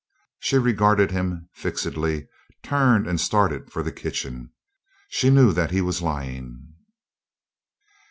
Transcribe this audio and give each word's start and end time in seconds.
She 0.39 0.57
regarded 0.57 1.11
him 1.11 1.47
fixedly, 1.53 2.27
turned, 2.63 3.05
and 3.05 3.21
started 3.21 3.71
for 3.71 3.83
the 3.83 3.91
kitchen. 3.91 4.51
She 5.09 5.29
knew 5.29 5.51
that 5.53 5.69
he 5.69 5.81
was 5.81 6.01
lying. 6.01 6.73